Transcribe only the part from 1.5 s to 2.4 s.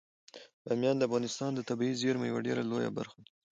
د طبیعي زیرمو